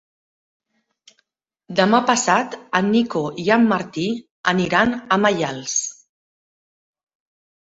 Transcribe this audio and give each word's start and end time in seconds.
Demà 1.79 1.99
passat 2.07 2.57
en 2.81 2.89
Nico 2.95 3.21
i 3.43 3.47
en 3.57 3.67
Martí 3.75 4.07
aniran 4.55 4.97
a 5.17 5.21
Maials. 5.27 5.77